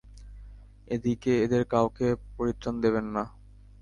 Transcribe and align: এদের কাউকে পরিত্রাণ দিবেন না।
এদের 1.37 1.63
কাউকে 1.73 2.07
পরিত্রাণ 2.37 2.75
দিবেন 2.83 3.05
না। 3.15 3.23